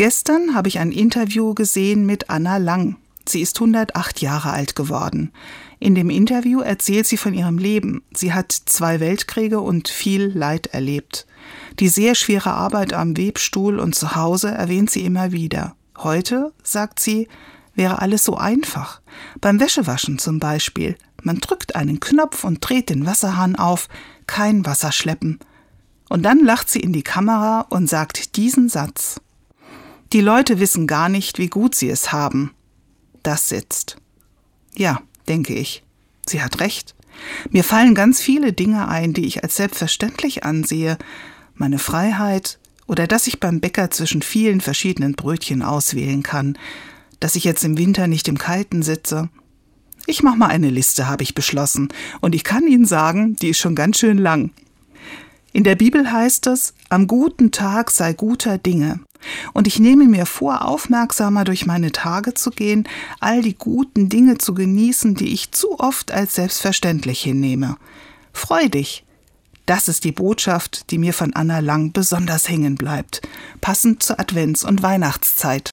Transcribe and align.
Gestern 0.00 0.54
habe 0.54 0.68
ich 0.68 0.78
ein 0.78 0.92
Interview 0.92 1.52
gesehen 1.52 2.06
mit 2.06 2.30
Anna 2.30 2.56
Lang. 2.56 2.96
Sie 3.28 3.42
ist 3.42 3.58
108 3.60 4.22
Jahre 4.22 4.48
alt 4.50 4.74
geworden. 4.74 5.30
In 5.78 5.94
dem 5.94 6.08
Interview 6.08 6.60
erzählt 6.60 7.06
sie 7.06 7.18
von 7.18 7.34
ihrem 7.34 7.58
Leben. 7.58 8.02
Sie 8.14 8.32
hat 8.32 8.50
zwei 8.50 8.98
Weltkriege 8.98 9.60
und 9.60 9.88
viel 9.88 10.32
Leid 10.34 10.68
erlebt. 10.68 11.26
Die 11.80 11.88
sehr 11.88 12.14
schwere 12.14 12.52
Arbeit 12.52 12.94
am 12.94 13.14
Webstuhl 13.14 13.78
und 13.78 13.94
zu 13.94 14.16
Hause 14.16 14.50
erwähnt 14.50 14.88
sie 14.88 15.04
immer 15.04 15.32
wieder. 15.32 15.76
Heute, 15.98 16.54
sagt 16.62 16.98
sie, 16.98 17.28
wäre 17.74 18.00
alles 18.00 18.24
so 18.24 18.38
einfach. 18.38 19.02
Beim 19.42 19.60
Wäschewaschen 19.60 20.18
zum 20.18 20.38
Beispiel. 20.38 20.96
Man 21.22 21.40
drückt 21.40 21.76
einen 21.76 22.00
Knopf 22.00 22.44
und 22.44 22.66
dreht 22.66 22.88
den 22.88 23.04
Wasserhahn 23.04 23.54
auf, 23.54 23.90
kein 24.26 24.64
Wasser 24.64 24.92
schleppen. 24.92 25.40
Und 26.08 26.22
dann 26.22 26.42
lacht 26.42 26.70
sie 26.70 26.80
in 26.80 26.94
die 26.94 27.02
Kamera 27.02 27.66
und 27.68 27.86
sagt 27.86 28.38
diesen 28.38 28.70
Satz. 28.70 29.20
Die 30.12 30.20
Leute 30.20 30.58
wissen 30.58 30.88
gar 30.88 31.08
nicht, 31.08 31.38
wie 31.38 31.48
gut 31.48 31.74
sie 31.74 31.88
es 31.88 32.12
haben. 32.12 32.52
Das 33.22 33.48
sitzt. 33.48 33.96
Ja, 34.74 35.02
denke 35.28 35.54
ich. 35.54 35.84
Sie 36.26 36.42
hat 36.42 36.60
recht. 36.60 36.96
Mir 37.50 37.62
fallen 37.62 37.94
ganz 37.94 38.20
viele 38.20 38.52
Dinge 38.52 38.88
ein, 38.88 39.12
die 39.12 39.26
ich 39.26 39.44
als 39.44 39.56
selbstverständlich 39.56 40.44
ansehe. 40.44 40.98
Meine 41.54 41.78
Freiheit 41.78 42.58
oder 42.86 43.06
dass 43.06 43.28
ich 43.28 43.38
beim 43.38 43.60
Bäcker 43.60 43.92
zwischen 43.92 44.20
vielen 44.20 44.60
verschiedenen 44.60 45.14
Brötchen 45.14 45.62
auswählen 45.62 46.24
kann, 46.24 46.58
dass 47.20 47.36
ich 47.36 47.44
jetzt 47.44 47.62
im 47.62 47.78
Winter 47.78 48.08
nicht 48.08 48.26
im 48.26 48.36
Kalten 48.36 48.82
sitze. 48.82 49.28
Ich 50.06 50.24
mach 50.24 50.34
mal 50.34 50.48
eine 50.48 50.70
Liste, 50.70 51.06
habe 51.06 51.22
ich 51.22 51.36
beschlossen, 51.36 51.88
und 52.20 52.34
ich 52.34 52.42
kann 52.42 52.66
Ihnen 52.66 52.86
sagen, 52.86 53.36
die 53.36 53.50
ist 53.50 53.58
schon 53.58 53.76
ganz 53.76 53.98
schön 53.98 54.18
lang. 54.18 54.50
In 55.52 55.62
der 55.62 55.76
Bibel 55.76 56.10
heißt 56.10 56.48
es, 56.48 56.74
am 56.88 57.06
guten 57.06 57.52
Tag 57.52 57.92
sei 57.92 58.12
guter 58.12 58.58
Dinge. 58.58 59.00
Und 59.52 59.66
ich 59.66 59.78
nehme 59.78 60.06
mir 60.06 60.26
vor, 60.26 60.64
aufmerksamer 60.64 61.44
durch 61.44 61.66
meine 61.66 61.92
Tage 61.92 62.34
zu 62.34 62.50
gehen, 62.50 62.88
all 63.20 63.42
die 63.42 63.56
guten 63.56 64.08
Dinge 64.08 64.38
zu 64.38 64.54
genießen, 64.54 65.14
die 65.14 65.32
ich 65.32 65.52
zu 65.52 65.78
oft 65.78 66.12
als 66.12 66.34
selbstverständlich 66.34 67.22
hinnehme. 67.22 67.76
Freu 68.32 68.68
dich. 68.68 69.04
Das 69.66 69.86
ist 69.86 70.04
die 70.04 70.12
Botschaft, 70.12 70.90
die 70.90 70.98
mir 70.98 71.12
von 71.12 71.34
Anna 71.34 71.60
Lang 71.60 71.92
besonders 71.92 72.48
hängen 72.48 72.74
bleibt, 72.74 73.22
passend 73.60 74.02
zur 74.02 74.18
Advents- 74.18 74.64
und 74.64 74.82
Weihnachtszeit. 74.82 75.68